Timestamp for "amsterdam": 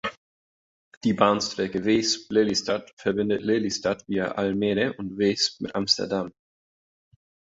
5.75-6.33